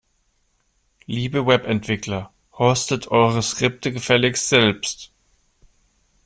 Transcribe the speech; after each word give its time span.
Liebe 1.05 1.45
Webentwickler, 1.45 2.33
hostet 2.53 3.09
eure 3.11 3.43
Skripte 3.43 3.91
gefälligst 3.91 4.49
selbst! 4.49 5.11